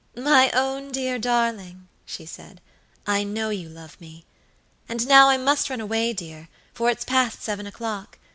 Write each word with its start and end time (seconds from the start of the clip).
"My 0.17 0.49
own 0.55 0.89
dear 0.91 1.19
darling," 1.19 1.87
she 2.07 2.25
said, 2.25 2.59
"I 3.05 3.23
know 3.23 3.51
you 3.51 3.69
love 3.69 4.01
me. 4.01 4.25
And 4.89 5.07
now 5.07 5.29
I 5.29 5.37
must 5.37 5.69
run 5.69 5.79
away, 5.79 6.11
dear, 6.11 6.49
for 6.73 6.89
it's 6.89 7.05
past 7.05 7.43
seven 7.43 7.67
o'clock. 7.67 8.17